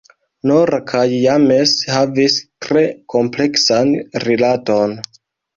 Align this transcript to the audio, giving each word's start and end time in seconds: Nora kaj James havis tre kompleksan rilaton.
Nora 0.51 0.79
kaj 0.91 1.01
James 1.23 1.75
havis 1.97 2.39
tre 2.67 2.83
kompleksan 3.15 3.95
rilaton. 4.27 4.99